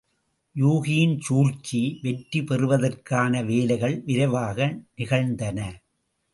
யூகியின் 0.55 1.13
சூழ்ச்சி 1.19 1.81
வெற்றி 2.01 2.41
பெறுவதற்கான 2.43 3.43
வேலைகள் 3.43 3.97
விரைவாக 4.05 4.57
நிகழ்ந்தன. 4.95 5.59